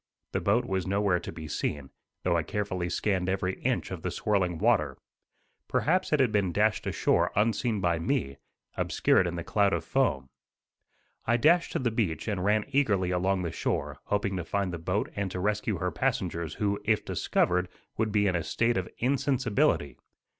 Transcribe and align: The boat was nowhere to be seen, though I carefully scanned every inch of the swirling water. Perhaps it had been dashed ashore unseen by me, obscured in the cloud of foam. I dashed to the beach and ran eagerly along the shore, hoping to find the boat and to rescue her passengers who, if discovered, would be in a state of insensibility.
The 0.31 0.41
boat 0.41 0.65
was 0.65 0.87
nowhere 0.87 1.19
to 1.19 1.31
be 1.31 1.47
seen, 1.47 1.91
though 2.23 2.35
I 2.35 2.41
carefully 2.41 2.89
scanned 2.89 3.29
every 3.29 3.59
inch 3.61 3.91
of 3.91 4.01
the 4.01 4.09
swirling 4.09 4.57
water. 4.57 4.97
Perhaps 5.67 6.11
it 6.11 6.19
had 6.19 6.31
been 6.31 6.51
dashed 6.51 6.87
ashore 6.87 7.31
unseen 7.35 7.79
by 7.81 7.99
me, 7.99 8.37
obscured 8.75 9.27
in 9.27 9.35
the 9.35 9.43
cloud 9.43 9.73
of 9.73 9.85
foam. 9.85 10.27
I 11.27 11.37
dashed 11.37 11.73
to 11.73 11.77
the 11.77 11.91
beach 11.91 12.27
and 12.27 12.43
ran 12.43 12.65
eagerly 12.69 13.11
along 13.11 13.43
the 13.43 13.51
shore, 13.51 13.99
hoping 14.05 14.35
to 14.37 14.43
find 14.43 14.73
the 14.73 14.79
boat 14.79 15.11
and 15.15 15.29
to 15.29 15.39
rescue 15.39 15.77
her 15.77 15.91
passengers 15.91 16.55
who, 16.55 16.81
if 16.83 17.05
discovered, 17.05 17.69
would 17.95 18.11
be 18.11 18.25
in 18.25 18.35
a 18.35 18.41
state 18.41 18.77
of 18.77 18.89
insensibility. 18.97 19.97